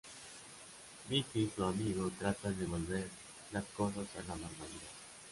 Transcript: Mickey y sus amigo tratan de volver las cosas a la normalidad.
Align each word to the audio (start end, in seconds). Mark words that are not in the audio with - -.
Mickey 1.11 1.43
y 1.43 1.51
sus 1.55 1.63
amigo 1.63 2.09
tratan 2.17 2.57
de 2.57 2.65
volver 2.65 3.07
las 3.51 3.63
cosas 3.65 4.07
a 4.15 4.21
la 4.27 4.35
normalidad. 4.35 4.89